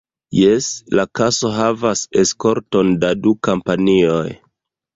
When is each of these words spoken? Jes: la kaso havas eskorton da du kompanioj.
Jes: 0.35 0.69
la 0.99 1.03
kaso 1.19 1.51
havas 1.57 2.01
eskorton 2.23 2.91
da 3.07 3.13
du 3.27 3.35
kompanioj. 3.49 4.27